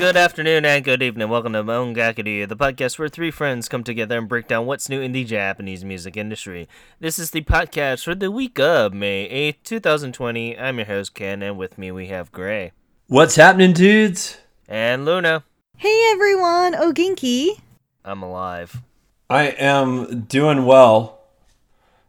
[0.00, 1.28] Hello, good afternoon, and good evening.
[1.28, 5.02] Welcome to Mongakity, the podcast where three friends come together and break down what's new
[5.02, 6.70] in the Japanese music industry.
[7.00, 10.58] This is the podcast for the week of May 8th, 2020.
[10.58, 12.72] I'm your host, Ken, and with me we have Gray.
[13.08, 14.38] What's happening, dudes?
[14.66, 15.44] And Luna.
[15.76, 17.60] Hey everyone, Oginki.
[18.02, 18.80] I'm alive.
[19.28, 21.20] I am doing well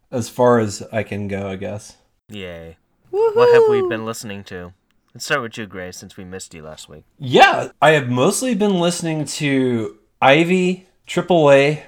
[0.09, 1.97] as far as I can go, I guess.
[2.29, 2.77] Yay.
[3.11, 3.35] Woohoo!
[3.35, 4.71] What have we been listening to?
[5.13, 7.03] Let's start with you, Gray, since we missed you last week.
[7.19, 11.83] Yeah, I have mostly been listening to Ivy, AAA,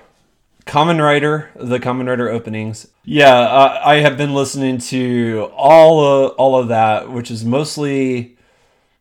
[0.66, 2.90] Kamen Rider, the Kamen Rider openings.
[3.06, 8.38] Yeah, uh, I have been listening to all of, all of that, which is mostly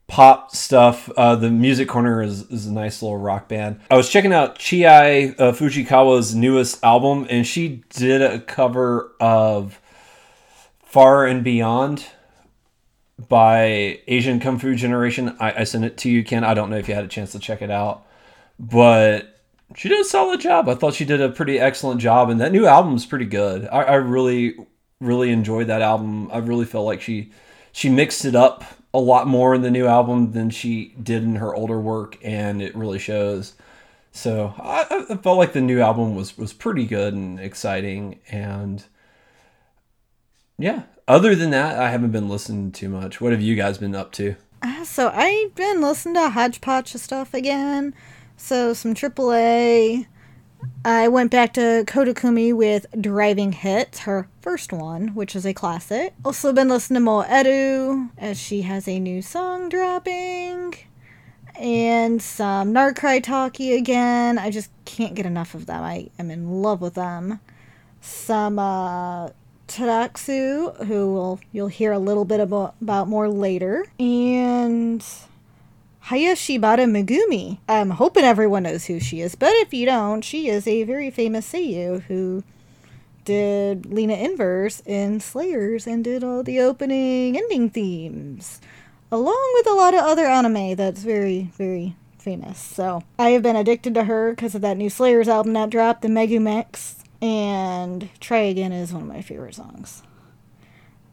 [0.07, 1.11] pop stuff.
[1.17, 3.81] Uh, the Music Corner is, is a nice little rock band.
[3.91, 9.81] I was checking out Chie uh, Fujikawa's newest album, and she did a cover of
[10.85, 12.07] Far and Beyond
[13.29, 15.37] by Asian Kung Fu Generation.
[15.41, 16.45] I, I sent it to you, Ken.
[16.45, 18.07] I don't know if you had a chance to check it out,
[18.59, 19.41] but
[19.77, 20.69] she did a solid job.
[20.69, 23.67] I thought she did a pretty excellent job, and that new album is pretty good.
[23.67, 24.55] I, I really,
[25.01, 26.31] really enjoyed that album.
[26.33, 27.33] I really felt like she
[27.73, 31.37] she mixed it up a lot more in the new album than she did in
[31.37, 33.55] her older work, and it really shows.
[34.13, 38.85] So I, I felt like the new album was was pretty good and exciting, and
[40.59, 40.83] yeah.
[41.09, 43.21] Other than that, I haven't been listening too much.
[43.21, 44.37] What have you guys been up to?
[44.63, 47.95] Uh, so I've been listening to a hodgepodge of stuff again.
[48.37, 50.07] So some AAA.
[50.85, 55.53] I went back to Koda Kumi with Driving Hits, her first one, which is a
[55.53, 56.15] classic.
[56.25, 60.75] Also been listening to Mo Edu, as she has a new song dropping.
[61.57, 64.39] And some Necry Talkie again.
[64.39, 65.83] I just can't get enough of them.
[65.83, 67.41] I am in love with them.
[68.01, 69.31] Some uh
[69.73, 75.03] Taraxu, who will you'll hear a little bit about, about more later, and
[76.07, 77.59] Hayashibara Megumi.
[77.69, 81.11] I'm hoping everyone knows who she is, but if you don't, she is a very
[81.11, 82.45] famous seiyuu who
[83.25, 88.61] did Lina Inverse in Slayers and did all the opening ending themes,
[89.11, 92.59] along with a lot of other anime that's very, very famous.
[92.59, 96.03] So I have been addicted to her because of that new Slayers album that dropped,
[96.03, 100.03] the Megumex and Try Again is one of my favorite songs.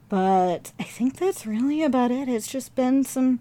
[0.09, 2.27] But I think that's really about it.
[2.27, 3.39] It's just been some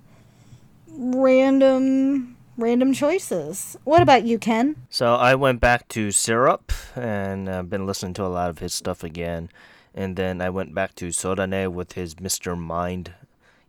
[0.86, 3.76] random random choices.
[3.84, 4.76] What about you, Ken?
[4.90, 8.74] So I went back to Syrup and I've been listening to a lot of his
[8.74, 9.48] stuff again.
[9.94, 12.58] And then I went back to Sodane with his Mr.
[12.58, 13.14] Mind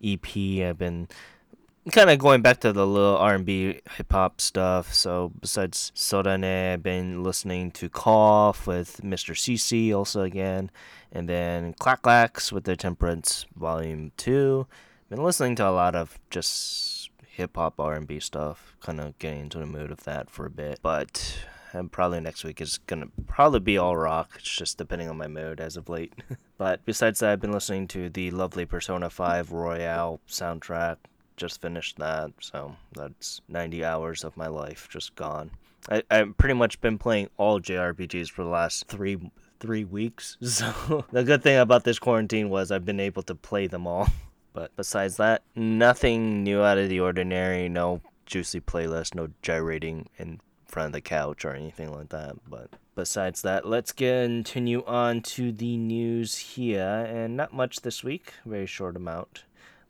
[0.03, 0.27] EP.
[0.35, 1.07] I've been
[1.91, 4.93] kind of going back to the little R&B hip hop stuff.
[4.93, 9.33] So besides Sodane, I've been listening to Cough with Mr.
[9.33, 10.69] CC also again,
[11.11, 14.67] and then Clack Clacks with their Temperance Volume Two.
[15.09, 18.75] Been listening to a lot of just hip hop R&B stuff.
[18.81, 21.37] Kind of getting into the mood of that for a bit, but.
[21.71, 24.31] And probably next week is gonna probably be all rock.
[24.37, 26.11] It's just depending on my mood as of late.
[26.57, 30.97] but besides that, I've been listening to the lovely Persona 5 Royal soundtrack
[31.39, 35.51] just finished that, so that's 90 hours of my life just gone.
[36.11, 39.17] I've pretty much been playing all JRPGs for the last three
[39.59, 40.37] three weeks.
[40.59, 44.07] So the good thing about this quarantine was I've been able to play them all.
[44.51, 47.69] But besides that, nothing new out of the ordinary.
[47.69, 49.13] No juicy playlist.
[49.13, 52.35] No gyrating in front of the couch or anything like that.
[52.49, 57.05] But besides that, let's continue on to the news here.
[57.07, 58.33] And not much this week.
[58.43, 59.43] Very short amount.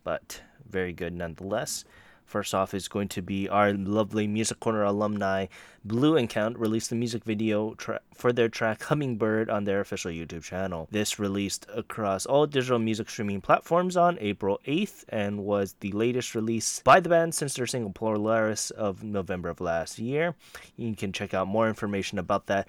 [0.04, 1.84] But very good nonetheless.
[2.30, 5.46] First off is going to be our lovely Music Corner alumni,
[5.84, 10.44] Blue Encount, released a music video tra- for their track Hummingbird on their official YouTube
[10.44, 10.86] channel.
[10.92, 16.36] This released across all digital music streaming platforms on April 8th and was the latest
[16.36, 20.36] release by the band since their single Polaris of November of last year.
[20.76, 22.68] You can check out more information about that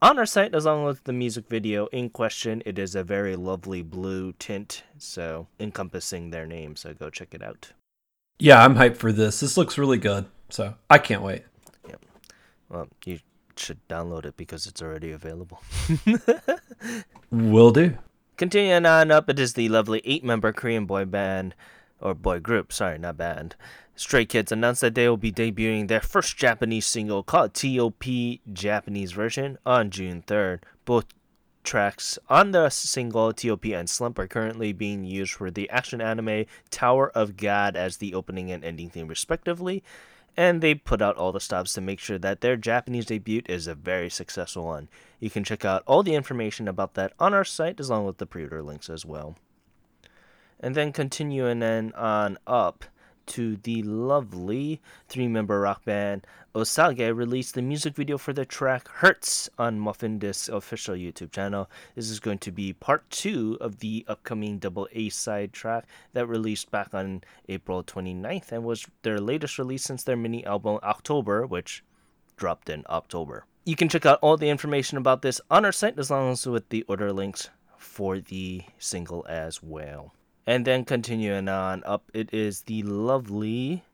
[0.00, 3.34] on our site as long as the music video in question it is a very
[3.36, 7.72] lovely blue tint so encompassing their name so go check it out
[8.40, 9.40] Yeah, I'm hyped for this.
[9.40, 10.26] This looks really good.
[10.50, 11.42] So I can't wait.
[11.88, 12.04] Yep.
[12.68, 13.18] Well you
[13.56, 15.60] should download it because it's already available
[17.30, 17.98] Will do.
[18.36, 21.54] continuing on up it is the lovely eight member korean boy band
[22.00, 23.56] or boy group sorry not band
[23.98, 28.04] Stray Kids announced that they will be debuting their first Japanese single called TOP
[28.52, 30.60] Japanese version on June 3rd.
[30.84, 31.06] Both
[31.64, 36.46] tracks on the single TOP and Slump are currently being used for the action anime
[36.70, 39.82] Tower of God as the opening and ending theme, respectively.
[40.36, 43.66] And they put out all the stops to make sure that their Japanese debut is
[43.66, 44.88] a very successful one.
[45.18, 48.26] You can check out all the information about that on our site, along with the
[48.26, 49.36] pre order links as well.
[50.60, 52.84] And then continuing then on up
[53.28, 58.88] to the lovely three member rock band Osage released the music video for the track
[58.88, 61.70] Hurts on Muffin Disc's official YouTube channel.
[61.94, 65.84] This is going to be part two of the upcoming double A side track
[66.14, 70.78] that released back on April 29th and was their latest release since their mini album
[70.82, 71.84] October, which
[72.36, 73.44] dropped in October.
[73.64, 76.46] You can check out all the information about this on our site as long as
[76.46, 80.14] with the order links for the single as well.
[80.48, 83.84] And then continuing on up, it is the lovely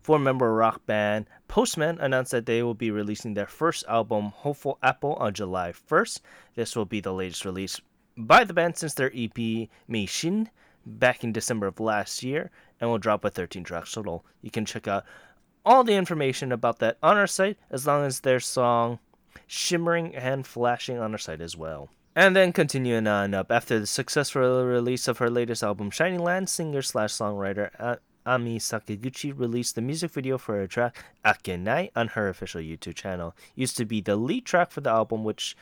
[0.00, 4.78] four member rock band Postman announced that they will be releasing their first album, Hopeful
[4.82, 6.22] Apple, on July 1st.
[6.54, 7.78] This will be the latest release
[8.16, 10.48] by the band since their EP Meishin
[10.86, 12.50] back in December of last year
[12.80, 14.24] and will drop a 13 track total.
[14.40, 15.04] You can check out
[15.62, 18.98] all the information about that on our site as long as their song
[19.46, 21.90] Shimmering and Flashing on our site as well.
[22.18, 26.50] And then continuing on up, after the successful release of her latest album, Shining Land,
[26.50, 27.94] singer slash songwriter uh,
[28.26, 33.36] Ami Sakaguchi released the music video for her track Akenai on her official YouTube channel.
[33.54, 35.56] Used to be the lead track for the album, which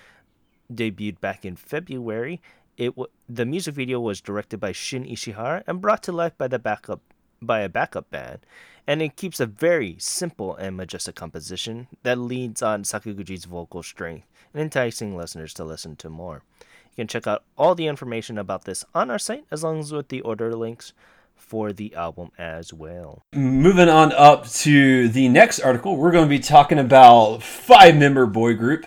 [0.72, 2.40] debuted back in February.
[2.78, 6.48] It w- the music video was directed by Shin Ishihara and brought to life by
[6.48, 7.02] the backup
[7.42, 8.38] by a backup band,
[8.86, 14.26] and it keeps a very simple and majestic composition that leads on Sakaguchi's vocal strength
[14.56, 16.42] and enticing listeners to listen to more.
[16.60, 19.92] You can check out all the information about this on our site as long as
[19.92, 20.94] with the order links
[21.34, 23.22] for the album as well.
[23.34, 28.24] Moving on up to the next article, we're going to be talking about five member
[28.24, 28.86] boy group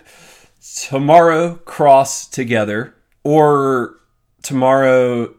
[0.88, 4.00] Tomorrow Cross Together or
[4.42, 5.36] Tomorrow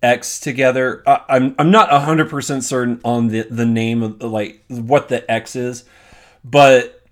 [0.00, 1.02] X together.
[1.06, 5.28] I, I'm I'm not hundred percent certain on the the name of like what the
[5.30, 5.84] X is,
[6.44, 7.03] but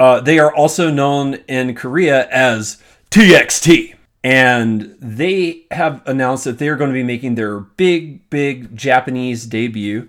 [0.00, 2.78] uh, they are also known in Korea as
[3.10, 3.94] TXT,
[4.24, 9.44] and they have announced that they are going to be making their big big Japanese
[9.44, 10.08] debut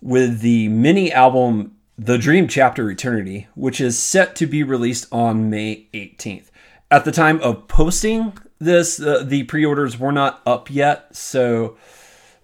[0.00, 5.50] with the mini album The Dream Chapter Eternity, which is set to be released on
[5.50, 6.46] May 18th.
[6.88, 11.76] At the time of posting this, uh, the pre orders were not up yet, so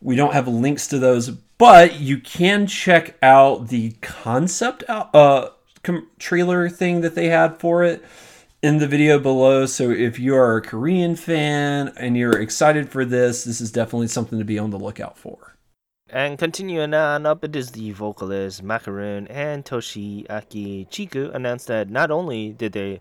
[0.00, 5.50] we don't have links to those, but you can check out the concept uh,
[5.82, 8.04] com- trailer thing that they had for it
[8.62, 9.66] in the video below.
[9.66, 14.08] So if you are a Korean fan and you're excited for this, this is definitely
[14.08, 15.54] something to be on the lookout for.
[16.10, 21.90] And continuing on uh, up, it is the vocalist Macaroon and Toshiaki Chiku announced that
[21.90, 23.00] not only did they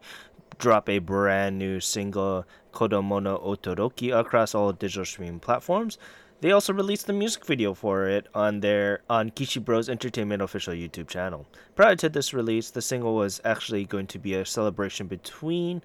[0.57, 5.97] drop a brand new single Kodomo no Otoroki across all digital streaming platforms.
[6.39, 10.74] They also released the music video for it on their on Kishi Bros Entertainment official
[10.74, 11.48] YouTube channel.
[11.75, 15.81] Prior to this release, the single was actually going to be a celebration between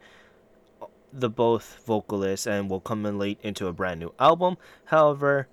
[0.82, 4.58] uh, the both vocalists and will culminate into a brand new album.
[4.84, 5.48] However,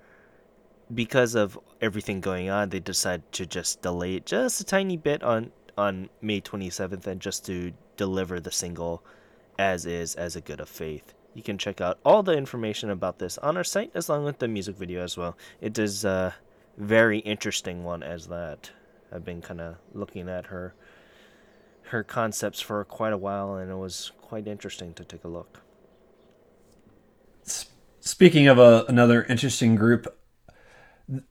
[0.93, 5.23] because of everything going on, they decided to just delay it just a tiny bit
[5.23, 9.01] on on May 27th and just to deliver the single
[9.57, 11.13] as is as a good of faith.
[11.33, 14.39] You can check out all the information about this on our site, as long with
[14.39, 15.37] the music video as well.
[15.61, 16.35] It is a
[16.77, 18.71] very interesting one as that.
[19.11, 20.73] I've been kind of looking at her
[21.83, 25.61] her concepts for quite a while, and it was quite interesting to take a look.
[27.99, 30.15] Speaking of a, another interesting group,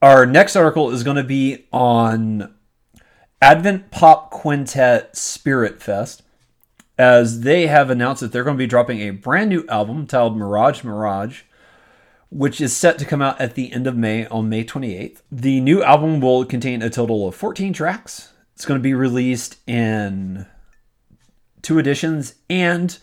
[0.01, 2.53] our next article is going to be on
[3.41, 6.23] Advent Pop Quintet Spirit Fest
[6.99, 10.37] as they have announced that they're going to be dropping a brand new album titled
[10.37, 11.43] Mirage Mirage,
[12.29, 15.21] which is set to come out at the end of May on May 28th.
[15.31, 18.33] The new album will contain a total of 14 tracks.
[18.53, 20.45] It's going to be released in
[21.61, 22.99] two editions and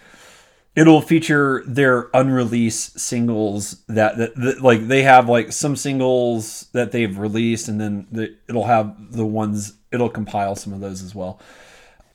[0.75, 6.93] it'll feature their unreleased singles that, that, that, like they have like some singles that
[6.93, 11.15] they've released and then the, it'll have the ones it'll compile some of those as
[11.15, 11.41] well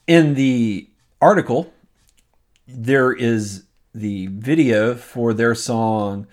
[0.07, 0.87] in the
[1.21, 1.71] article,
[2.67, 6.27] there is the video for their song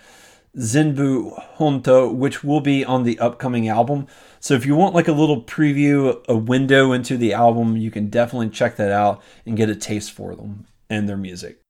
[0.57, 4.07] Zenbu Honto, which will be on the upcoming album.
[4.41, 8.09] So if you want like a little preview, a window into the album, you can
[8.09, 11.61] definitely check that out and get a taste for them and their music.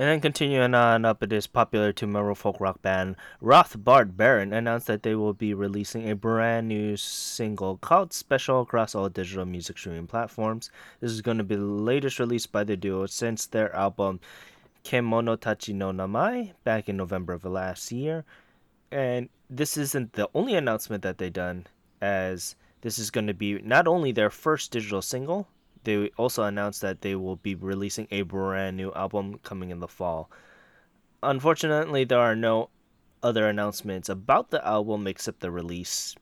[0.00, 4.50] And then continuing on up, it is popular tomorrow folk rock band Roth Bart Baron
[4.50, 9.44] announced that they will be releasing a brand new single called Special across all digital
[9.44, 10.70] music streaming platforms.
[11.00, 14.20] This is going to be the latest release by the duo since their album
[14.84, 18.24] Kemono Tachi no Namae back in November of last year.
[18.90, 21.66] And this isn't the only announcement that they've done,
[22.00, 25.46] as this is going to be not only their first digital single,
[25.84, 29.88] they also announced that they will be releasing a brand new album coming in the
[29.88, 30.30] fall.
[31.22, 32.70] Unfortunately, there are no
[33.22, 36.14] other announcements about the album except the release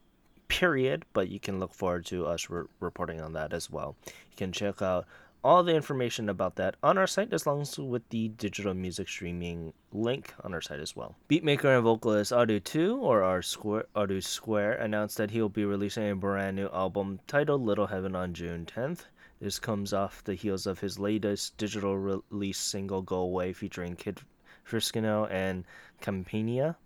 [0.48, 3.96] period, but you can look forward to us re- reporting on that as well.
[4.06, 5.06] You can check out
[5.44, 9.08] all the information about that on our site as long as with the digital music
[9.08, 11.14] streaming link on our site as well.
[11.28, 16.10] Beatmaker and vocalist Adu 2 or our Square Adu Square announced that he'll be releasing
[16.10, 19.04] a brand new album titled Little Heaven on June 10th.
[19.40, 24.20] This comes off the heels of his latest digital release single Go Away featuring Kid
[24.64, 25.64] Fresino and
[26.00, 26.76] Campanella.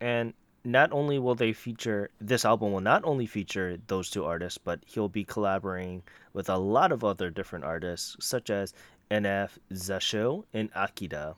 [0.00, 4.58] And not only will they feature this album will not only feature those two artists,
[4.58, 6.02] but he'll be collaborating
[6.32, 8.74] with a lot of other different artists such as
[9.10, 11.36] NF Zessho and Akida.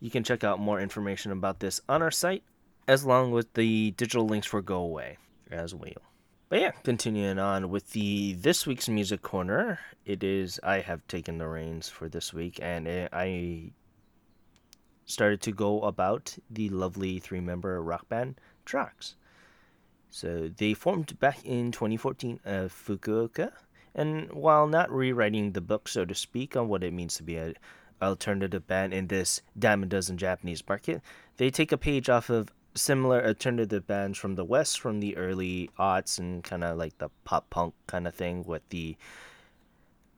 [0.00, 2.42] You can check out more information about this on our site,
[2.88, 5.18] as long with the digital links for Go Away
[5.50, 6.11] as well.
[6.52, 11.38] But yeah, continuing on with the this week's music corner, it is I have taken
[11.38, 13.72] the reins for this week, and it, I
[15.06, 19.16] started to go about the lovely three member rock band Tracks.
[20.10, 23.52] So they formed back in 2014 of uh, Fukuoka,
[23.94, 27.36] and while not rewriting the book, so to speak, on what it means to be
[27.36, 27.54] an
[28.02, 31.00] alternative band in this a dozen Japanese market,
[31.38, 35.16] they take a page off of similar uh, alternative bands from the West from the
[35.16, 38.96] early aughts and kind of like the pop punk kind of thing with the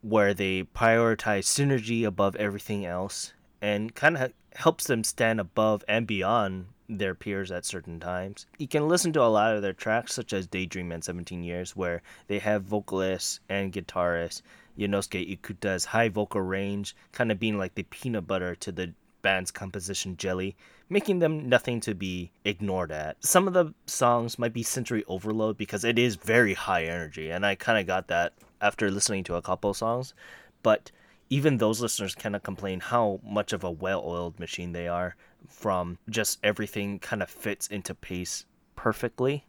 [0.02, 3.32] where they prioritize synergy above everything else
[3.62, 8.46] and kind of helps them stand above and beyond their peers at certain times.
[8.58, 11.74] You can listen to a lot of their tracks, such as Daydream and 17 Years,
[11.74, 14.42] where they have vocalists and guitarists.
[14.78, 18.92] Yonosuke Ikuta's high vocal range, kind of being like the peanut butter to the
[19.24, 20.54] band's composition jelly,
[20.88, 23.16] making them nothing to be ignored at.
[23.24, 27.44] Some of the songs might be sensory overload because it is very high energy, and
[27.44, 30.14] I kind of got that after listening to a couple songs,
[30.62, 30.92] but
[31.30, 35.16] even those listeners cannot complain how much of a well-oiled machine they are
[35.48, 38.44] from just everything kind of fits into pace
[38.76, 39.44] perfectly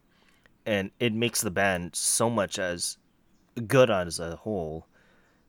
[0.65, 2.97] and it makes the band so much as
[3.67, 4.87] good as a whole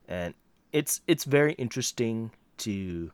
[0.07, 0.33] and
[0.71, 3.11] it's it's very interesting to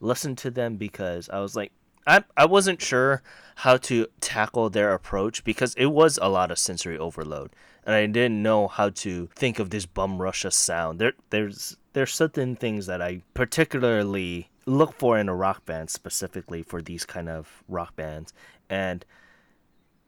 [0.00, 1.72] listen to them because I was like
[2.06, 3.22] I I wasn't sure
[3.56, 7.50] how to tackle their approach because it was a lot of sensory overload
[7.84, 10.98] and I didn't know how to think of this bum russia sound.
[10.98, 16.62] There there's there's certain things that I particularly look for in a rock band specifically
[16.62, 18.32] for these kind of rock bands
[18.68, 19.04] and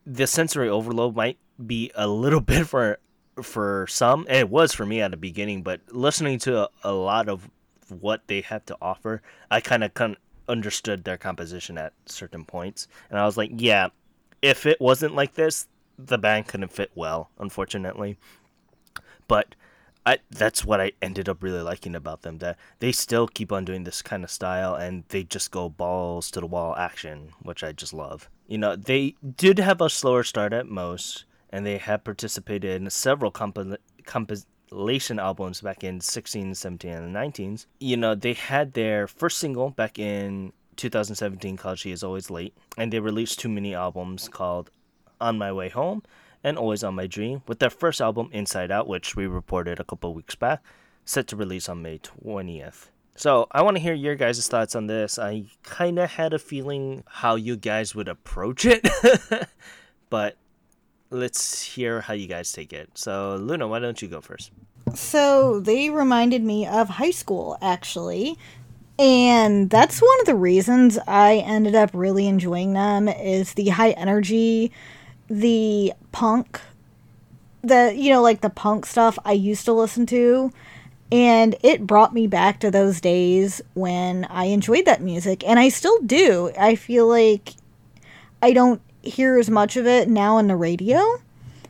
[0.05, 2.97] the sensory overload might be a little bit for
[3.41, 6.93] for some and it was for me at the beginning but listening to a, a
[6.93, 7.49] lot of
[7.93, 10.17] what they have to offer i kind of kind
[10.49, 13.87] understood their composition at certain points and i was like yeah
[14.41, 18.17] if it wasn't like this the band couldn't fit well unfortunately
[19.27, 19.55] but
[20.05, 23.65] I that's what I ended up really liking about them that they still keep on
[23.65, 27.63] doing this kind of style and they just go balls to the wall action, which
[27.63, 28.29] I just love.
[28.47, 32.89] You know, they did have a slower start at most and they have participated in
[32.89, 33.77] several comp-
[34.73, 37.67] compilation albums back in 16, 17 and the 19s.
[37.79, 42.55] You know, they had their first single back in 2017 called She Is Always Late
[42.75, 44.71] and they released two mini albums called
[45.21, 46.01] On My Way Home
[46.43, 49.83] and Always on My Dream, with their first album, Inside Out, which we reported a
[49.85, 50.61] couple weeks back,
[51.05, 52.89] set to release on May 20th.
[53.15, 55.17] So, I want to hear your guys' thoughts on this.
[55.17, 58.85] I kind of had a feeling how you guys would approach it,
[60.09, 60.35] but
[61.13, 62.89] let's hear how you guys take it.
[62.95, 64.51] So, Luna, why don't you go first?
[64.93, 68.37] So, they reminded me of high school, actually.
[68.99, 73.91] And that's one of the reasons I ended up really enjoying them is the high
[73.91, 74.71] energy,
[75.29, 76.59] the punk
[77.63, 80.51] the you know like the punk stuff I used to listen to
[81.11, 85.69] and it brought me back to those days when I enjoyed that music and I
[85.69, 86.51] still do.
[86.57, 87.53] I feel like
[88.41, 91.21] I don't hear as much of it now on the radio,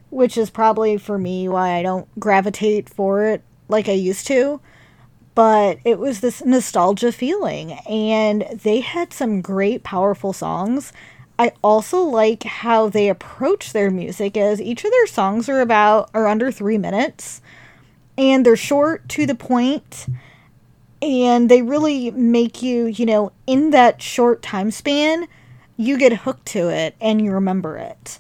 [0.10, 4.62] which is probably for me why I don't gravitate for it like I used to.
[5.36, 10.94] But it was this nostalgia feeling and they had some great powerful songs
[11.40, 16.10] I also like how they approach their music as each of their songs are about
[16.14, 17.42] are under 3 minutes
[18.18, 20.06] and they're short to the point
[21.02, 25.28] and they really make you, you know, in that short time span,
[25.84, 28.20] you get hooked to it and you remember it.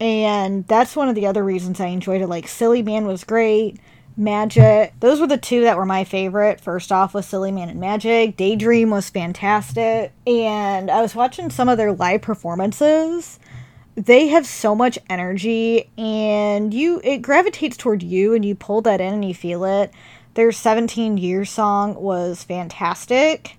[0.00, 2.26] And that's one of the other reasons I enjoyed it.
[2.26, 3.78] Like Silly Man was great.
[4.16, 4.92] Magic.
[5.00, 6.60] Those were the two that were my favorite.
[6.60, 8.36] First off was Silly Man and Magic.
[8.36, 10.12] Daydream was fantastic.
[10.26, 13.38] And I was watching some of their live performances.
[13.94, 19.00] They have so much energy and you it gravitates toward you and you pull that
[19.00, 19.92] in and you feel it.
[20.34, 23.56] Their 17 year song was fantastic.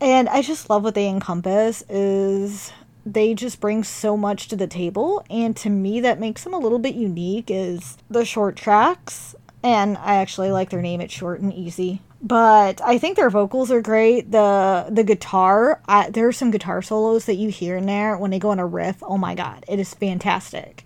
[0.00, 2.72] And I just love what they encompass is
[3.04, 5.24] they just bring so much to the table.
[5.30, 9.34] And to me that makes them a little bit unique is the short tracks.
[9.62, 11.00] And I actually like their name.
[11.00, 12.02] It's short and easy.
[12.20, 14.32] But I think their vocals are great.
[14.32, 18.30] The the guitar I, there are some guitar solos that you hear in there when
[18.30, 19.02] they go on a riff.
[19.02, 20.84] Oh my god it is fantastic.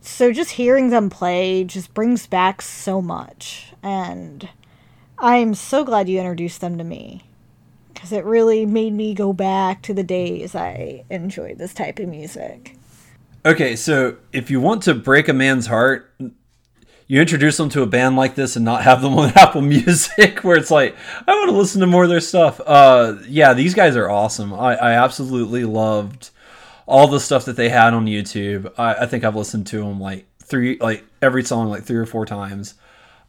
[0.00, 3.72] So just hearing them play just brings back so much.
[3.82, 4.48] And
[5.18, 7.27] I'm so glad you introduced them to me
[7.98, 12.08] because it really made me go back to the days I enjoyed this type of
[12.08, 12.76] music.
[13.44, 16.14] Okay, so if you want to break a man's heart,
[17.08, 20.44] you introduce them to a band like this and not have them on Apple Music,
[20.44, 20.94] where it's like,
[21.26, 22.60] I want to listen to more of their stuff.
[22.64, 24.54] Uh, yeah, these guys are awesome.
[24.54, 26.30] I, I absolutely loved
[26.86, 28.72] all the stuff that they had on YouTube.
[28.78, 32.06] I, I think I've listened to them like three, like every song, like three or
[32.06, 32.74] four times.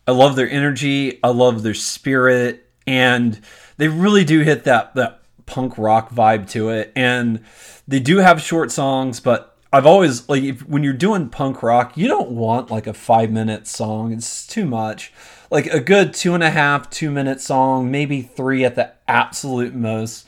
[0.07, 1.19] I love their energy.
[1.23, 3.39] I love their spirit, and
[3.77, 6.91] they really do hit that that punk rock vibe to it.
[6.95, 7.45] And
[7.87, 11.95] they do have short songs, but I've always like if, when you're doing punk rock,
[11.95, 14.11] you don't want like a five minute song.
[14.11, 15.13] It's too much.
[15.51, 19.75] Like a good two and a half, two minute song, maybe three at the absolute
[19.75, 20.27] most.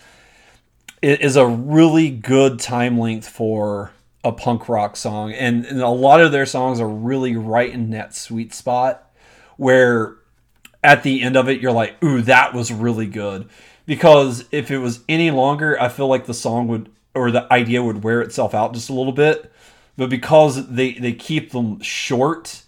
[1.01, 3.91] It is a really good time length for
[4.23, 7.89] a punk rock song, and, and a lot of their songs are really right in
[7.89, 9.11] that sweet spot
[9.57, 10.17] where
[10.83, 13.47] at the end of it you're like, ooh, that was really good.
[13.85, 17.83] Because if it was any longer, I feel like the song would or the idea
[17.83, 19.51] would wear itself out just a little bit.
[19.97, 22.63] But because they they keep them short,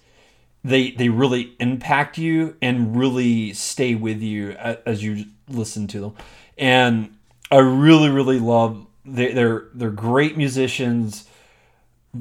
[0.64, 6.14] they they really impact you and really stay with you as you listen to them.
[6.58, 7.16] And
[7.52, 11.28] I really really love they, they're they're great musicians,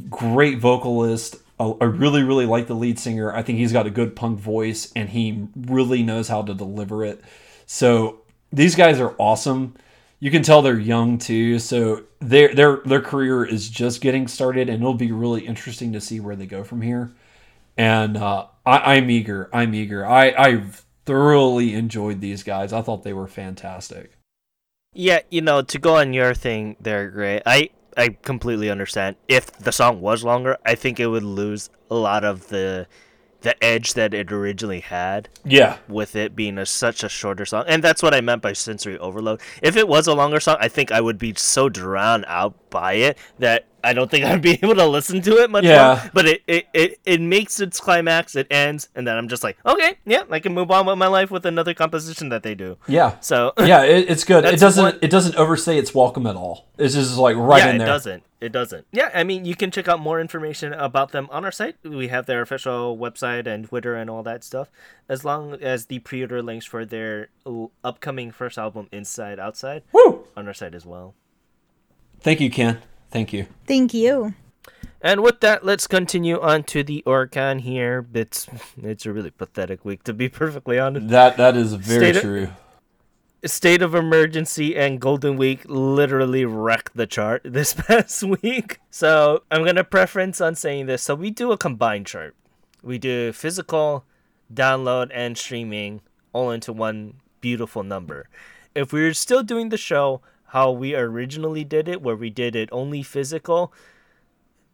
[0.08, 1.36] great vocalist,
[1.80, 3.32] I really, really like the lead singer.
[3.34, 7.04] I think he's got a good punk voice and he really knows how to deliver
[7.04, 7.22] it.
[7.66, 9.74] So these guys are awesome.
[10.20, 14.68] You can tell they're young too, so their their their career is just getting started,
[14.68, 17.10] and it'll be really interesting to see where they go from here.
[17.76, 19.50] And uh, I, I'm eager.
[19.52, 20.06] I'm eager.
[20.06, 20.62] I I
[21.06, 22.72] thoroughly enjoyed these guys.
[22.72, 24.12] I thought they were fantastic.
[24.94, 27.42] Yeah, you know, to go on your thing, they're great.
[27.44, 29.16] I I completely understand.
[29.28, 32.86] If the song was longer, I think it would lose a lot of the
[33.42, 35.28] the edge that it originally had.
[35.44, 35.78] Yeah.
[35.88, 37.64] With it being a, such a shorter song.
[37.68, 39.40] And that's what I meant by sensory overload.
[39.62, 42.94] If it was a longer song, I think I would be so drowned out by
[42.94, 46.00] it that I don't think I'd be able to listen to it much yeah.
[46.00, 46.10] more.
[46.14, 49.58] But it, it, it, it makes its climax, it ends, and then I'm just like,
[49.66, 52.78] okay, yeah, I can move on with my life with another composition that they do.
[52.86, 53.16] Yeah.
[53.20, 54.44] So Yeah, it, it's good.
[54.44, 56.66] It doesn't what, it doesn't overstay its welcome at all.
[56.78, 57.86] It's just like right yeah, in there.
[57.86, 58.22] It doesn't.
[58.42, 58.88] It doesn't.
[58.90, 61.76] Yeah, I mean you can check out more information about them on our site.
[61.84, 64.68] We have their official website and Twitter and all that stuff.
[65.08, 67.28] As long as the pre order links for their
[67.84, 70.24] upcoming first album, Inside Outside, Woo!
[70.36, 71.14] on our site as well.
[72.20, 72.82] Thank you, Ken.
[73.12, 73.46] Thank you.
[73.64, 74.34] Thank you.
[75.00, 78.04] And with that, let's continue on to the Oricon here.
[78.12, 78.48] It's
[78.82, 81.08] it's a really pathetic week to be perfectly honest.
[81.08, 82.42] That that is very State true.
[82.44, 82.50] Of,
[83.44, 88.78] State of Emergency and Golden Week literally wrecked the chart this past week.
[88.90, 91.02] So I'm gonna preference on saying this.
[91.02, 92.36] So we do a combined chart.
[92.82, 94.04] We do physical,
[94.52, 96.02] download, and streaming
[96.32, 98.28] all into one beautiful number.
[98.74, 102.68] If we're still doing the show, how we originally did it, where we did it
[102.72, 103.72] only physical,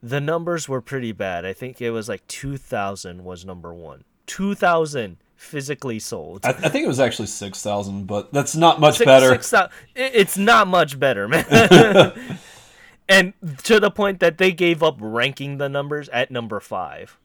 [0.02, 1.44] the numbers were pretty bad.
[1.44, 4.04] I think it was like 2,000 was number one.
[4.26, 6.44] 2,000 physically sold.
[6.44, 9.40] I, I, think it was actually 6,000, but that's not much six, better.
[9.40, 9.54] 6,
[9.94, 11.46] it's not much better, man.
[13.08, 17.18] and to the point that they gave up ranking the numbers at number five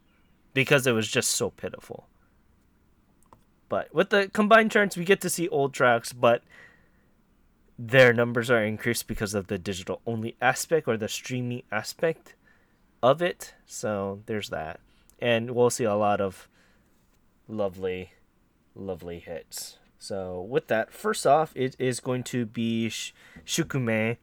[0.53, 2.07] because it was just so pitiful.
[3.67, 6.43] But with the combined charts, we get to see old tracks, but
[7.79, 12.35] their numbers are increased because of the digital only aspect or the streaming aspect
[13.01, 13.55] of it.
[13.65, 14.79] So there's that.
[15.19, 16.47] And we'll see a lot of
[17.47, 18.11] lovely,
[18.75, 19.77] lovely hits.
[19.99, 23.13] So with that, first off, it is going to be Sh-
[23.45, 24.17] Shukumei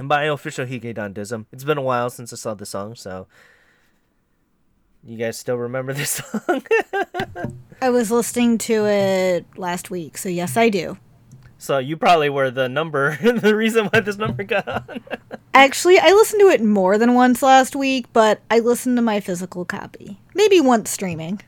[0.00, 1.46] by official Hige Dandism.
[1.52, 3.26] It's been a while since I saw the song, so
[5.04, 6.10] you guys still remember this
[6.46, 6.62] song?
[7.80, 10.98] I was listening to it last week, so yes, I do.
[11.58, 15.00] So you probably were the number, the reason why this number got on.
[15.52, 19.18] Actually, I listened to it more than once last week, but I listened to my
[19.20, 20.18] physical copy.
[20.34, 21.40] Maybe once streaming,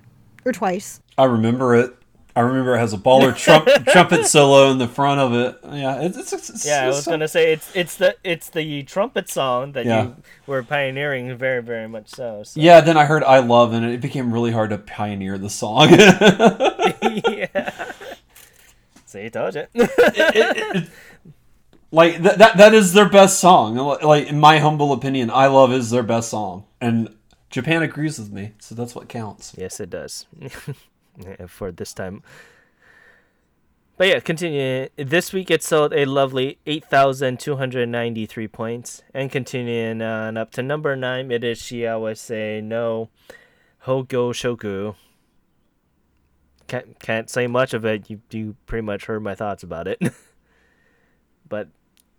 [0.44, 1.00] or twice.
[1.18, 1.96] I remember it.
[2.36, 5.58] I remember it has a baller trump, trumpet solo in the front of it.
[5.72, 6.86] Yeah, it's, it's, it's yeah.
[6.86, 10.04] It's, I was gonna say it's it's the it's the trumpet song that yeah.
[10.04, 12.60] you were pioneering very very much so, so.
[12.60, 12.80] Yeah.
[12.80, 15.90] Then I heard "I Love" and it became really hard to pioneer the song.
[15.90, 17.92] yeah.
[19.06, 19.66] See, told you.
[19.74, 20.88] it, it,
[21.92, 23.76] Like th- that that is their best song.
[23.76, 26.64] Like in my humble opinion, I love is their best song.
[26.80, 27.14] And
[27.50, 29.54] Japan agrees with me, so that's what counts.
[29.58, 30.26] Yes, it does.
[31.48, 32.22] For this time.
[34.00, 34.88] But yeah, continue.
[34.96, 39.02] This week it sold a lovely 8,293 points.
[39.12, 43.10] And continuing on up to number 9, it is Shiawase no
[43.84, 44.94] Hogo Shoku.
[46.66, 48.08] Can't, can't say much of it.
[48.08, 50.00] You, you pretty much heard my thoughts about it.
[51.48, 51.68] but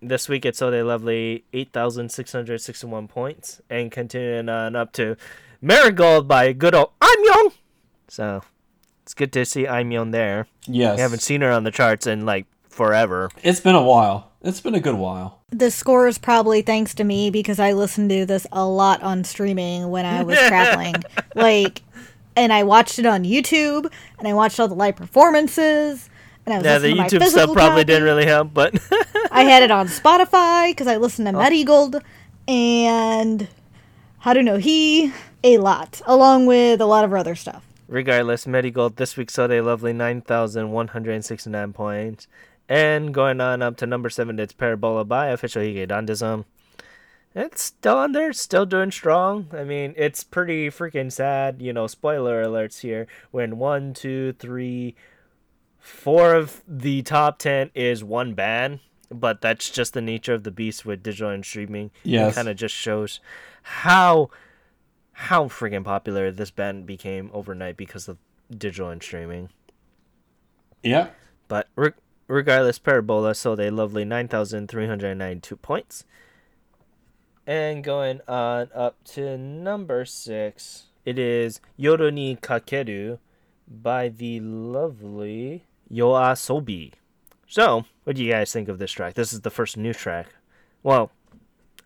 [0.02, 3.62] this week it sold a lovely 8,661 points.
[3.70, 5.16] And continuing on up to
[5.62, 7.54] Marigold by good old Aimyon.
[8.08, 8.42] So
[9.04, 10.48] it's good to see Aimyon there.
[10.68, 10.98] Yes.
[10.98, 13.30] We haven't seen her on the charts in like forever.
[13.44, 14.32] It's been a while.
[14.44, 15.42] It's been a good while.
[15.52, 19.24] The score is probably thanks to me because I listened to this a lot on
[19.24, 20.96] streaming when I was traveling.
[21.34, 21.82] Like,
[22.36, 26.10] and I watched it on YouTube, and I watched all the live performances.
[26.46, 27.84] And I was Yeah, the YouTube stuff probably copy.
[27.86, 28.74] didn't really help, but
[29.32, 31.32] I had it on Spotify because I listened Oh.
[31.34, 32.02] to Marigold
[32.48, 33.48] and
[34.20, 35.12] How to Know He
[35.44, 37.64] a lot, along with a lot of other stuff.
[37.88, 42.28] regardless, Marigold this week sold a lovely 9,169 points.
[42.70, 46.46] And going on up to number 7, it's Parabola by Official Hige Dandism.
[47.36, 49.48] It's still on there, still doing strong.
[49.54, 51.62] I mean, it's pretty freaking sad.
[51.62, 53.08] You know, spoiler alerts here.
[53.32, 54.96] When one, two, three,
[55.82, 60.52] four of the top 10 is one band, but that's just the nature of the
[60.52, 61.92] beast with digital and streaming.
[62.04, 62.32] Yes.
[62.32, 63.20] It kind of just shows
[63.64, 64.30] how
[65.14, 68.18] how freaking popular this band became overnight because of
[68.50, 69.50] digital and streaming.
[70.82, 71.10] Yeah.
[71.48, 71.92] But re-
[72.28, 76.06] regardless, Parabola sold a lovely 9,392 points.
[77.46, 83.20] And going on up to number six, it is Yoru ni Kakeru
[83.68, 86.94] by the lovely Yoasobi.
[87.48, 89.14] So, what do you guys think of this track?
[89.16, 90.28] This is the first new track.
[90.84, 91.12] Well,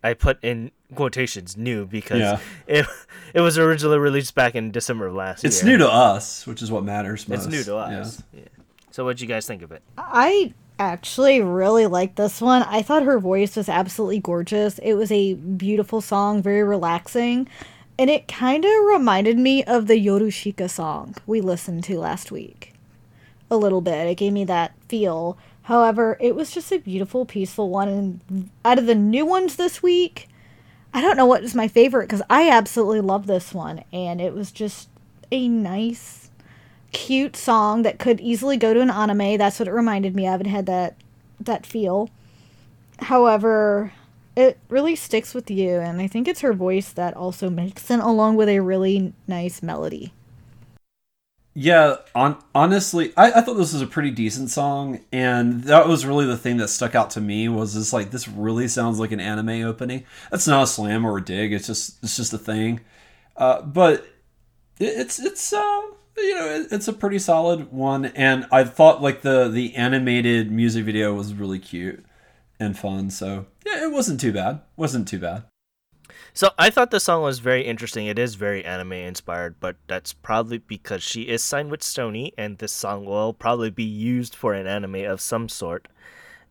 [0.04, 2.39] I put in quotations new because Yeah.
[2.68, 2.86] it
[3.34, 5.74] it was originally released back in December of last It's year.
[5.74, 7.46] It's new to us, which is what matters most.
[7.46, 8.00] It's new to Yeah.
[8.02, 8.24] us.
[8.34, 8.41] Yeah.
[8.91, 9.82] So, what do you guys think of it?
[9.98, 12.62] I actually really like this one.
[12.63, 14.78] I thought her voice was absolutely gorgeous.
[14.80, 17.48] It was a beautiful song, very relaxing.
[17.98, 22.74] And it kind of reminded me of the Yorushika song we listened to last week.
[23.56, 24.08] A little bit.
[24.08, 25.38] It gave me that feel.
[25.63, 27.88] However, it was just a beautiful, peaceful one.
[27.88, 30.28] And out of the new ones this week,
[30.94, 33.84] I don't know what is my favorite because I absolutely love this one.
[33.94, 34.89] And it was just
[35.32, 36.30] a nice,
[36.91, 39.38] cute song that could easily go to an anime.
[39.38, 40.41] That's what it reminded me of.
[40.41, 40.98] It had that
[41.39, 42.10] that feel.
[43.00, 43.94] However,
[44.36, 48.00] it really sticks with you, and I think it's her voice that also makes it,
[48.00, 50.13] along with a really nice melody.
[51.58, 56.06] Yeah, on honestly, I, I thought this was a pretty decent song, and that was
[56.06, 59.13] really the thing that stuck out to me was this like this really sounds like
[59.13, 60.04] an anime opening.
[60.30, 61.54] That's not a slam or a dig.
[61.54, 62.82] It's just it's just a thing.
[63.38, 64.02] Uh, but
[64.80, 65.82] it, it's it's uh
[66.18, 70.52] you know it, it's a pretty solid one, and I thought like the the animated
[70.52, 72.06] music video was really cute
[72.60, 73.10] and fun.
[73.10, 74.60] So yeah, it wasn't too bad.
[74.76, 75.46] wasn't too bad.
[76.36, 78.08] So I thought the song was very interesting.
[78.08, 82.58] It is very anime inspired, but that's probably because she is signed with Sony, and
[82.58, 85.88] this song will probably be used for an anime of some sort.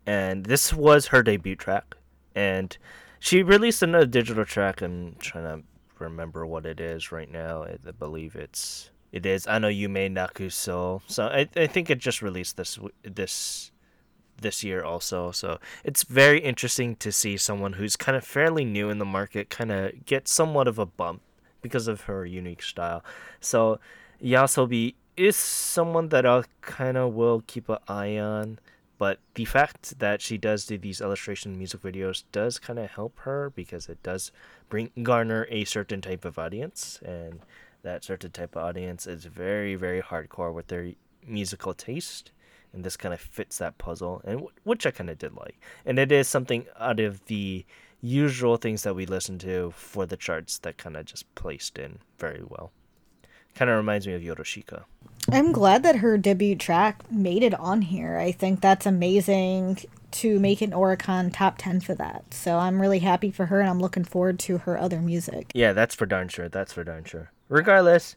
[0.07, 1.97] And this was her debut track,
[2.35, 2.75] and
[3.19, 4.81] she released another digital track.
[4.81, 5.67] I'm trying to
[6.03, 7.65] remember what it is right now.
[7.65, 11.03] I I believe it's it is Ano Yume Nakuso.
[11.09, 13.71] So I I think it just released this this
[14.41, 15.31] this year also.
[15.31, 19.51] So it's very interesting to see someone who's kind of fairly new in the market
[19.51, 21.23] kind of get somewhat of a bump
[21.63, 23.05] because of her unique style.
[23.41, 23.79] So
[24.23, 28.59] Yoasobi is someone that I kind of will keep an eye on.
[28.97, 33.19] But the fact that she does do these illustration music videos does kind of help
[33.21, 34.31] her because it does
[34.69, 37.41] bring garner a certain type of audience, and
[37.83, 40.93] that certain type of audience is very very hardcore with their
[41.27, 42.31] musical taste
[42.75, 45.59] and this kind of fits that puzzle and w- which i kind of did like
[45.87, 47.65] and it is something out of the
[48.01, 51.99] usual things that we listen to for the charts that kind of just placed in
[52.19, 52.71] very well
[53.55, 54.83] kind of reminds me of Yorushika
[55.33, 58.19] I'm glad that her debut track made it on here.
[58.19, 59.79] I think that's amazing
[60.11, 62.35] to make an Oricon top 10 for that.
[62.35, 65.51] So I'm really happy for her and I'm looking forward to her other music.
[65.55, 68.17] yeah that's for darn sure that's for darn sure regardless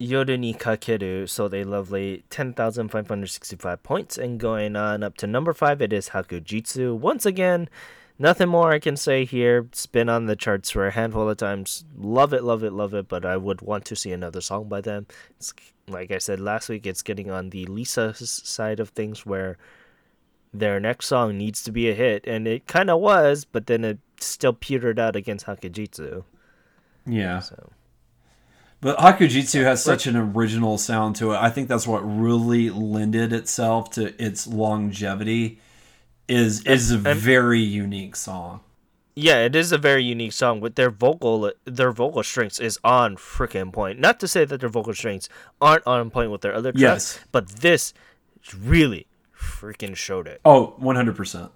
[0.00, 5.82] Yoru ni Kakeru sold a lovely 10,565 points, and going on up to number 5,
[5.82, 6.96] it is Hakujitsu.
[6.96, 7.68] Once again,
[8.16, 9.66] nothing more I can say here.
[9.70, 11.84] It's been on the charts for a handful of times.
[11.96, 14.80] Love it, love it, love it, but I would want to see another song by
[14.80, 15.08] them.
[15.30, 15.52] It's,
[15.88, 19.58] like I said last week, it's getting on the Lisa side of things where
[20.54, 23.82] their next song needs to be a hit, and it kind of was, but then
[23.84, 26.22] it still petered out against Hakujitsu.
[27.04, 27.40] Yeah.
[27.40, 27.70] So
[28.80, 31.36] But Hakujitsu has such an original sound to it.
[31.36, 35.60] I think that's what really lended itself to its longevity.
[36.28, 38.60] Is is a very unique song.
[39.16, 43.16] yeah, it is a very unique song, but their vocal their vocal strengths is on
[43.16, 43.98] freaking point.
[43.98, 45.28] Not to say that their vocal strengths
[45.60, 47.24] aren't on point with their other tracks, Yes.
[47.32, 47.94] but this
[48.62, 50.40] really freaking showed it.
[50.44, 51.50] Oh, 100%.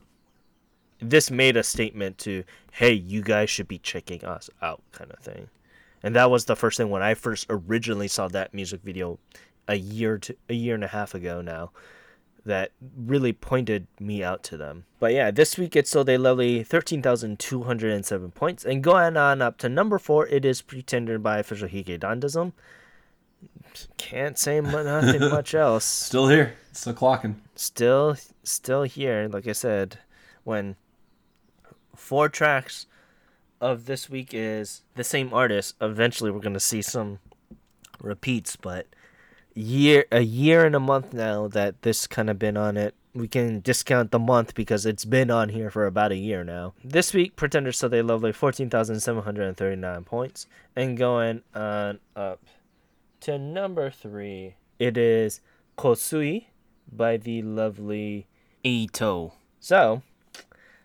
[1.00, 5.18] this made a statement to hey you guys should be checking us out kind of
[5.18, 5.48] thing
[6.02, 9.18] and that was the first thing when i first originally saw that music video
[9.68, 11.70] a year to a year and a half ago now
[12.44, 16.62] that really pointed me out to them but yeah this week it's so they lovely
[16.64, 21.98] 13207 points and going on up to number four it is pretender by official hige
[21.98, 22.52] dandism
[23.96, 26.54] can't say nothing much else Still here.
[26.72, 27.36] Still clocking.
[27.54, 29.98] still still here like i said
[30.44, 30.76] when
[31.94, 32.86] four tracks
[33.62, 35.76] of this week is the same artist.
[35.80, 37.20] Eventually we're to see some
[38.00, 38.86] repeats but
[39.54, 43.28] year a year and a month now that this kind of been on it we
[43.28, 46.72] can discount the month because it's been on here for about a year now.
[46.82, 52.40] This week pretenders so they lovely 14739 points and going on up
[53.20, 54.54] to number three.
[54.78, 55.40] It is
[55.76, 56.46] kosui
[56.90, 58.26] by the lovely
[58.64, 59.32] Eito.
[59.60, 60.02] So,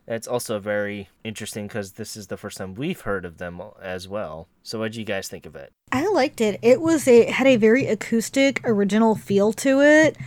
[0.08, 4.08] that's also very interesting because this is the first time we've heard of them as
[4.08, 4.48] well.
[4.64, 5.74] So, what do you guys think of it?
[5.92, 6.58] I liked it.
[6.62, 10.18] It was a had a very acoustic, original feel to it.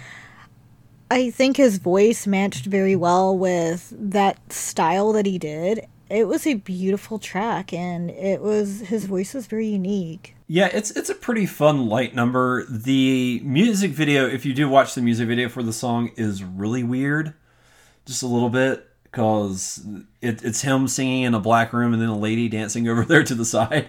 [1.10, 5.86] I think his voice matched very well with that style that he did.
[6.10, 10.36] It was a beautiful track, and it was his voice was very unique.
[10.46, 12.66] Yeah, it's it's a pretty fun light number.
[12.68, 16.82] The music video, if you do watch the music video for the song, is really
[16.82, 17.32] weird,
[18.04, 19.84] just a little bit, because
[20.20, 23.24] it, it's him singing in a black room and then a lady dancing over there
[23.24, 23.88] to the side,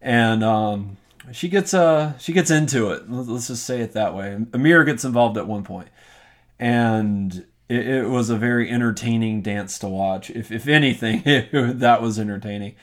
[0.00, 0.96] and um,
[1.32, 3.10] she gets uh she gets into it.
[3.10, 4.38] Let's just say it that way.
[4.52, 5.88] Amir gets involved at one point,
[6.58, 10.30] and it, it was a very entertaining dance to watch.
[10.30, 11.22] If if anything,
[11.78, 12.74] that was entertaining.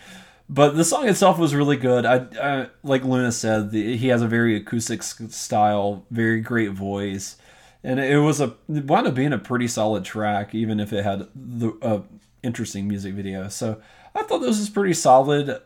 [0.50, 2.06] But the song itself was really good.
[2.06, 7.36] I, I like Luna said, the, he has a very acoustic style, very great voice,
[7.84, 11.04] and it was a it wound up being a pretty solid track, even if it
[11.04, 12.02] had the uh,
[12.44, 13.48] interesting music video.
[13.50, 13.82] So
[14.16, 15.62] I thought this was pretty solid.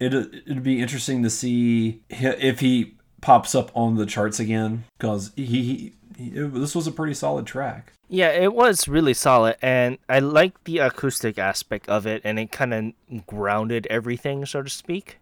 [0.00, 5.32] It it'd be interesting to see if he pops up on the charts again because
[5.34, 7.92] he, he, he it, this was a pretty solid track.
[8.08, 12.52] Yeah, it was really solid, and I like the acoustic aspect of it, and it
[12.52, 15.18] kind of grounded everything, so to speak.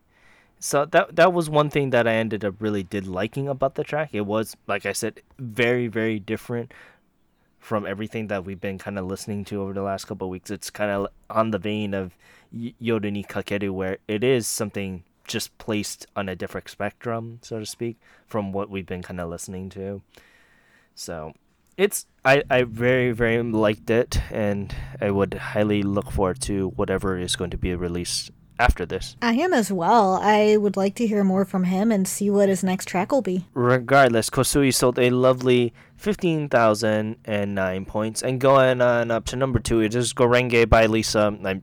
[0.65, 3.83] So that that was one thing that I ended up really did liking about the
[3.83, 4.11] track.
[4.13, 6.73] It was, like I said, very very different
[7.59, 10.53] from everything that we've been kind of listening to over the last couple of weeks.
[10.53, 12.17] It's kind of on the vein of
[12.53, 17.67] Y- Yoda Kakeru, where it is something just placed on a different spectrum, so to
[17.67, 17.97] speak,
[18.29, 20.01] from what we've been kind of listening to.
[20.95, 21.35] So
[21.77, 27.19] it's I, I very very liked it and I would highly look forward to whatever
[27.19, 28.31] is going to be released
[28.63, 29.17] after this.
[29.21, 30.21] I am as well.
[30.23, 33.21] I would like to hear more from him and see what his next track will
[33.23, 33.45] be.
[33.55, 39.95] Regardless, Kosui sold a lovely 15,009 points and going on up to number 2 it
[39.95, 41.21] is Gurenge by Lisa.
[41.45, 41.63] I'm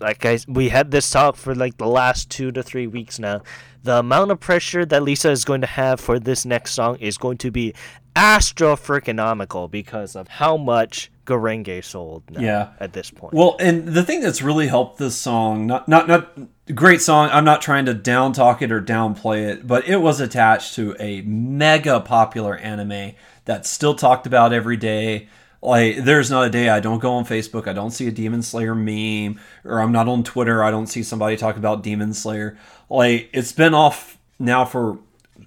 [0.00, 3.42] like I we had this talk for like the last 2 to 3 weeks now.
[3.82, 7.18] The amount of pressure that Lisa is going to have for this next song is
[7.18, 7.74] going to be
[8.16, 12.68] astro freakonomical because of how much Gurenge sold now Yeah.
[12.80, 13.34] at this point.
[13.34, 16.36] Well, and the thing that's really helped this song, not not not
[16.74, 17.28] great song.
[17.32, 20.96] I'm not trying to down talk it or downplay it, but it was attached to
[20.98, 23.12] a mega popular anime
[23.44, 25.28] that's still talked about every day.
[25.60, 28.42] Like, there's not a day I don't go on Facebook, I don't see a Demon
[28.42, 32.56] Slayer meme, or I'm not on Twitter, I don't see somebody talk about Demon Slayer.
[32.88, 34.98] Like, it's been off now for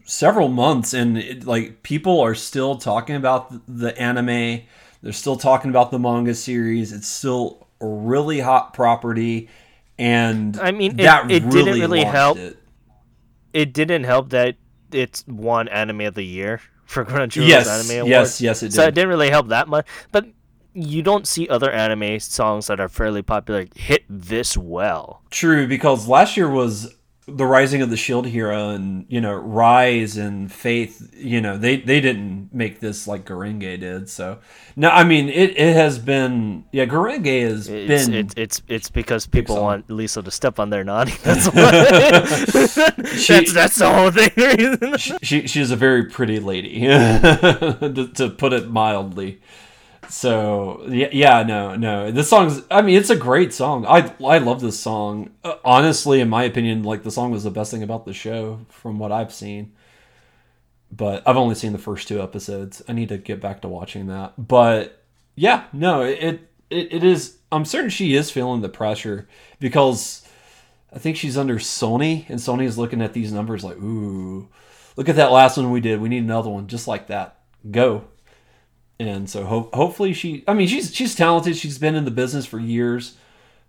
[0.03, 4.61] several months and it, like people are still talking about th- the anime
[5.01, 9.49] they're still talking about the manga series it's still a really hot property
[9.97, 12.37] and I mean, it- that it didn't really, really help.
[12.37, 12.57] it.
[13.53, 14.55] it didn't help that
[14.91, 18.09] it's one anime of the year for Crunchyroll's Yes, anime awards.
[18.09, 19.85] yes, yes, it So it didn't really help that much.
[20.11, 20.25] But
[20.73, 25.21] you don't see other anime songs that are fairly popular hit this well.
[25.29, 26.93] true because last year was
[27.37, 31.77] the rising of the shield hero and you know rise and faith you know they
[31.77, 34.39] they didn't make this like Gurenge did so
[34.75, 38.89] no i mean it, it has been yeah Gurenge has It's been it's, it's it's
[38.89, 41.11] because people want Lisa to step on their naughty.
[41.23, 41.55] That's what.
[43.31, 45.17] that's that's the whole thing.
[45.21, 49.39] she she's a very pretty lady to, to put it mildly
[50.11, 52.11] So yeah, yeah, no, no.
[52.11, 52.61] This song's.
[52.69, 53.85] I mean, it's a great song.
[53.85, 55.31] I I love this song.
[55.41, 58.59] Uh, honestly, in my opinion, like the song was the best thing about the show
[58.67, 59.71] from what I've seen.
[60.91, 62.81] But I've only seen the first two episodes.
[62.89, 64.33] I need to get back to watching that.
[64.37, 65.01] But
[65.35, 67.37] yeah, no, it it, it is.
[67.49, 69.29] I'm certain she is feeling the pressure
[69.61, 70.27] because
[70.91, 74.49] I think she's under Sony, and Sony is looking at these numbers like, ooh,
[74.97, 76.01] look at that last one we did.
[76.01, 77.37] We need another one just like that.
[77.69, 78.03] Go
[79.07, 82.45] and so ho- hopefully she i mean she's she's talented she's been in the business
[82.45, 83.17] for years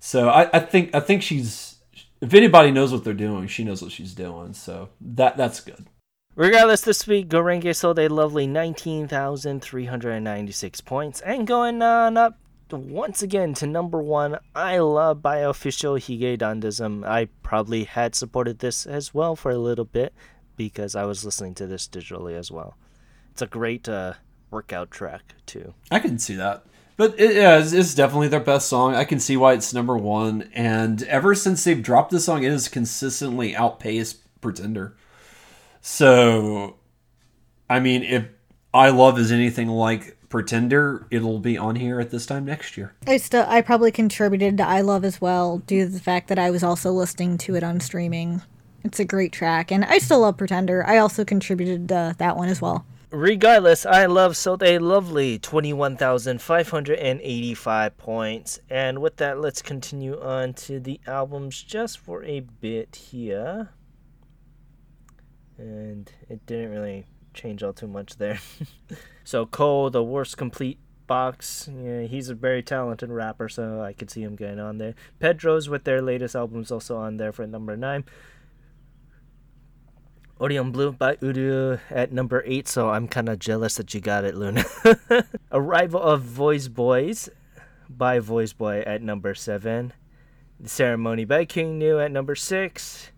[0.00, 1.76] so I, I think i think she's
[2.20, 5.86] if anybody knows what they're doing she knows what she's doing so that that's good
[6.34, 12.38] Regardless, this week Gurenge sold a lovely 19,396 points and going on up
[12.70, 14.38] once again to number one.
[14.54, 17.06] I love by official Hige Dandism.
[17.06, 20.14] I probably had supported this as well for a little bit
[20.56, 22.78] because I was listening to this digitally as well.
[23.32, 24.14] It's a great uh,
[24.52, 25.74] workout track too.
[25.90, 26.64] I can see that.
[26.96, 28.94] But it, yeah, it's, it's, definitely their best song.
[28.94, 30.50] I can see why it's number one.
[30.54, 34.94] And ever since they've dropped this song, it has consistently outpaced Pretender.
[35.80, 36.76] So,
[37.68, 38.26] I mean, if
[38.74, 42.94] I Love is anything like Pretender, it'll be on here at this time next year.
[43.06, 46.38] I still, I probably contributed to I Love as well due to the fact that
[46.38, 48.42] I was also listening to it on streaming.
[48.84, 50.84] It's a great track, and I still love Pretender.
[50.86, 57.96] I also contributed to that one as well regardless, I love sold a lovely 21,585
[57.96, 58.58] points.
[58.68, 63.68] And with that, let's continue on to the albums just for a bit here.
[65.58, 68.40] And it didn't really change all too much there.
[69.24, 74.10] so, Cole, the worst complete box, yeah, he's a very talented rapper, so I could
[74.10, 74.94] see him getting on there.
[75.20, 78.04] Pedro's with their latest albums also on there for number 9.
[80.42, 84.24] Orion Blue by Uru at number 8, so I'm kind of jealous that you got
[84.24, 84.64] it, Luna.
[85.52, 87.28] Arrival of Voice Boys
[87.88, 89.92] by Voice Boy at number 7.
[90.58, 93.12] The Ceremony by King Gnu at number 6.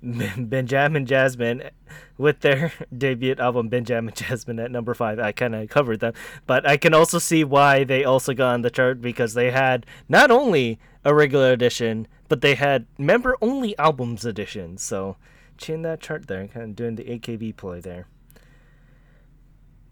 [0.00, 1.70] Benjamin Jasmine
[2.16, 5.18] with their debut album Benjamin Jasmine at number 5.
[5.18, 6.14] I kind of covered them,
[6.46, 9.86] but I can also see why they also got on the chart because they had
[10.08, 14.78] not only a regular edition, but they had member only albums edition.
[14.78, 15.16] So
[15.60, 18.06] chin that chart there, kind of doing the AKB play there.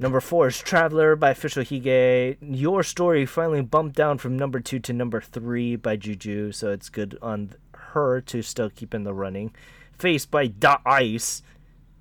[0.01, 2.37] Number four is Traveler by Official Hige.
[2.41, 6.89] Your Story finally bumped down from number two to number three by Juju, so it's
[6.89, 9.53] good on her to still keep in the running.
[9.93, 11.43] Face by Da Ice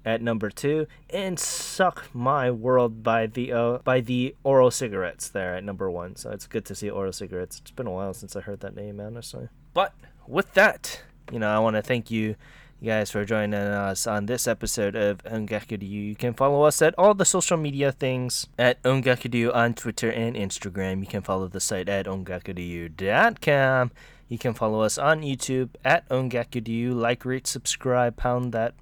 [0.06, 5.56] at number two, and Suck My World by the uh, by the Oral Cigarettes there
[5.56, 6.15] at number one.
[6.15, 7.58] So it's good to see Oral Cigarettes.
[7.60, 9.49] It's been a while since I heard that name, honestly.
[9.73, 9.95] But
[10.27, 11.01] with that,
[11.32, 12.36] you know, I want to thank you
[12.84, 16.10] guys for joining us on this episode of Ongakuryu.
[16.10, 20.36] You can follow us at all the social media things at Ongakuryu on Twitter and
[20.36, 21.00] Instagram.
[21.00, 23.92] You can follow the site at ongakuryu.com.
[24.30, 26.94] You can follow us on YouTube at Ongakuryu.
[26.94, 28.76] Like, rate, subscribe, pound that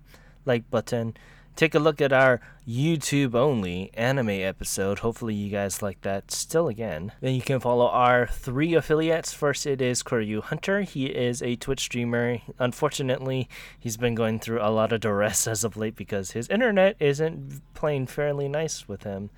[0.45, 1.15] like button
[1.55, 4.99] take a look at our YouTube only anime episode.
[4.99, 7.11] Hopefully, you guys like that still again.
[7.21, 9.33] Then you can follow our three affiliates.
[9.33, 10.81] First, it is Kyoryu Hunter.
[10.81, 12.39] He is a Twitch streamer.
[12.59, 13.47] Unfortunately,
[13.79, 17.61] he's been going through a lot of duress as of late because his internet isn't
[17.73, 19.29] playing fairly nice with him.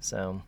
[0.00, 0.42] So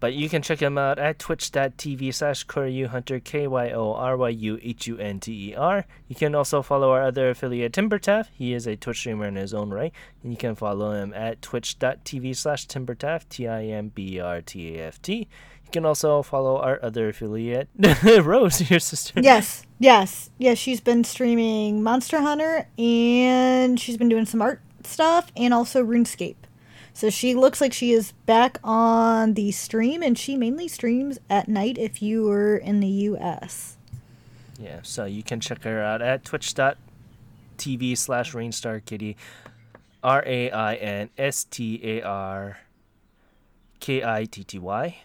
[0.00, 2.44] but you can check him out at twitch.tv slash
[2.90, 5.84] Hunter, K Y O R Y U H U N T E R.
[6.08, 8.28] You can also follow our other affiliate, Timbertaft.
[8.32, 9.92] He is a Twitch streamer in his own right.
[10.22, 14.78] And you can follow him at twitch.tv slash Timbertaft, T I M B R T
[14.78, 15.28] A F T.
[15.70, 17.68] You can also follow our other affiliate,
[18.02, 19.20] Rose, your sister.
[19.20, 20.58] Yes, yes, yes.
[20.58, 26.36] She's been streaming Monster Hunter and she's been doing some art stuff and also RuneScape.
[27.00, 31.48] So she looks like she is back on the stream, and she mainly streams at
[31.48, 33.78] night if you are in the US.
[34.58, 39.16] Yeah, so you can check her out at twitch.tv slash rainstarkitty.
[40.02, 42.58] R A I N S T A R
[43.80, 44.98] K I T T Y.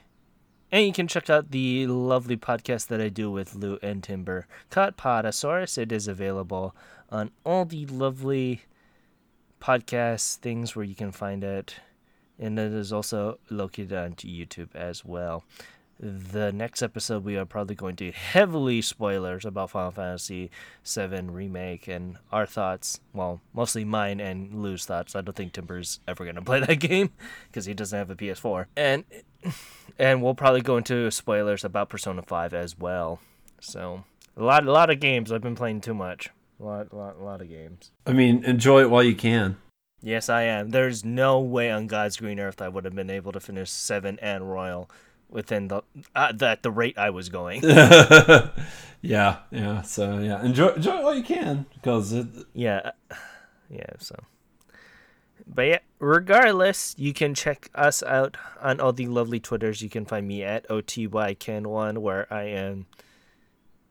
[0.74, 4.48] And you can check out the lovely podcast that I do with Lou and Timber,
[4.70, 5.78] Caught.
[5.78, 6.76] It is available
[7.10, 8.64] on all the lovely
[9.62, 11.76] podcast things where you can find it
[12.40, 15.44] and it is also located on YouTube as well.
[15.98, 20.52] The next episode, we are probably going to heavily spoilers about Final Fantasy
[20.86, 23.00] VII Remake and our thoughts.
[23.14, 25.16] Well, mostly mine and Lou's thoughts.
[25.16, 27.12] I don't think Timber's ever going to play that game
[27.48, 28.66] because he doesn't have a PS4.
[28.76, 29.06] And
[29.98, 33.22] and we'll probably go into spoilers about Persona 5 as well.
[33.62, 34.04] So,
[34.36, 35.32] a lot, a lot of games.
[35.32, 36.30] I've been playing too much.
[36.60, 37.92] A lot, lot, a lot of games.
[38.06, 39.58] I mean, enjoy it while you can.
[40.06, 40.70] Yes, I am.
[40.70, 44.20] There's no way on God's green earth I would have been able to finish seven
[44.22, 44.88] and Royal
[45.30, 45.82] within the
[46.14, 47.64] uh, the, the rate I was going.
[49.02, 49.82] yeah, yeah.
[49.82, 52.28] So yeah, enjoy enjoy all you can because it.
[52.54, 53.16] yeah, uh,
[53.68, 53.94] yeah.
[53.98, 54.16] So,
[55.48, 59.82] but yeah, regardless, you can check us out on all the lovely Twitters.
[59.82, 62.86] You can find me at otyken1, where I am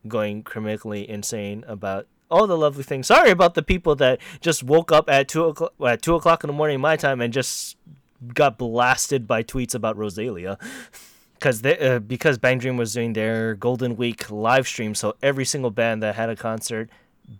[0.06, 3.06] going criminally insane about all the lovely things.
[3.06, 6.48] Sorry about the people that just woke up at two o'clock at two o'clock in
[6.48, 7.76] the morning my time and just
[8.32, 10.58] got blasted by tweets about Roselia.
[11.34, 15.70] Because uh, because Bang Dream was doing their Golden Week live stream, so every single
[15.70, 16.88] band that had a concert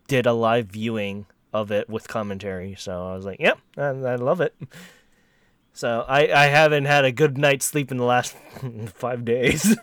[0.09, 1.25] did a live viewing
[1.55, 2.75] of it with commentary.
[2.77, 4.55] So I was like, "Yep, I, I love it."
[5.77, 8.37] So I, I haven't had a good night's sleep in the last
[8.95, 9.77] five days.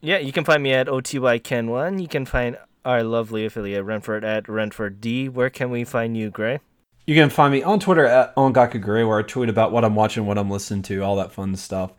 [0.00, 2.00] yeah, you can find me at OTYKen1.
[2.00, 5.28] You can find our lovely affiliate Renford at Renford D.
[5.28, 6.60] Where can we find you, Gray?
[7.06, 10.26] You can find me on Twitter at OnGakuGray, where I tweet about what I'm watching,
[10.26, 11.92] what I'm listening to, all that fun stuff.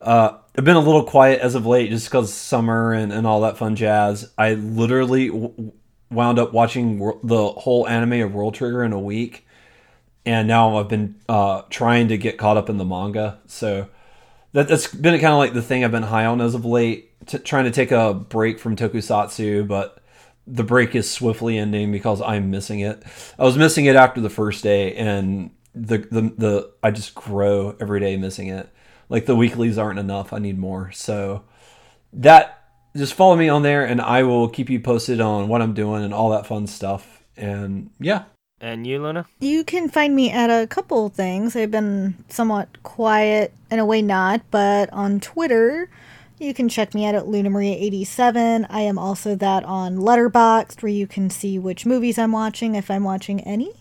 [0.00, 3.42] Uh, I've been a little quiet as of late just because summer and, and all
[3.42, 4.30] that fun jazz.
[4.36, 5.72] I literally w-
[6.10, 9.46] wound up watching wor- the whole anime of World Trigger in a week
[10.24, 13.40] and now I've been uh, trying to get caught up in the manga.
[13.46, 13.88] So
[14.52, 17.10] that, that's been kind of like the thing I've been high on as of late,
[17.26, 19.98] t- trying to take a break from Tokusatsu, but
[20.46, 23.02] the break is swiftly ending because I'm missing it.
[23.38, 27.76] I was missing it after the first day, and the the, the I just grow
[27.80, 28.68] every day missing it.
[29.08, 30.32] Like the weeklies aren't enough.
[30.32, 30.90] I need more.
[30.92, 31.44] So
[32.14, 32.58] that
[32.96, 36.02] just follow me on there, and I will keep you posted on what I'm doing
[36.04, 37.22] and all that fun stuff.
[37.36, 38.24] And yeah,
[38.60, 39.26] And you, Luna?
[39.40, 41.56] You can find me at a couple things.
[41.56, 45.88] I've been somewhat quiet, in a way not, but on Twitter,
[46.42, 48.66] you can check me out at LunaMaria87.
[48.68, 52.90] I am also that on Letterboxd, where you can see which movies I'm watching, if
[52.90, 53.72] I'm watching any.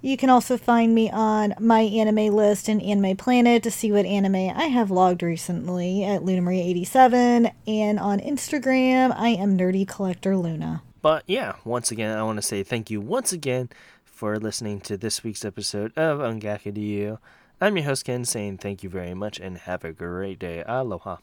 [0.00, 4.06] You can also find me on my anime list and Anime Planet to see what
[4.06, 7.52] anime I have logged recently at LunaMaria87.
[7.66, 10.82] And on Instagram, I am Nerdy Collector Luna.
[11.02, 13.70] But yeah, once again, I want to say thank you once again
[14.04, 17.18] for listening to this week's episode of Ungaku to You.
[17.60, 20.62] I'm your host Ken, saying thank you very much and have a great day.
[20.64, 21.16] Aloha.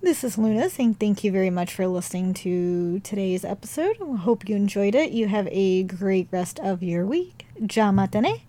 [0.00, 3.96] This is Luna saying thank you very much for listening to today's episode.
[3.96, 5.10] Hope you enjoyed it.
[5.10, 7.46] You have a Gray rest of your week.
[7.62, 8.42] Jamatane.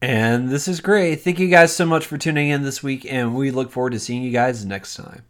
[0.00, 1.16] And this is great.
[1.22, 3.98] Thank you guys so much for tuning in this week, and we look forward to
[3.98, 5.22] seeing you guys next time.